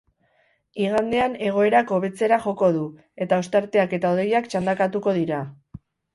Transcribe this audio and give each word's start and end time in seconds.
Igandean 0.85 1.35
egoerak 1.49 1.93
hobetzera 1.97 2.39
joko 2.47 2.71
du, 2.79 2.87
eta 3.27 3.41
ostarteak 3.45 3.95
eta 4.01 4.15
hodeiak 4.17 4.51
txandakatuko 4.55 5.17
dira. 5.21 5.45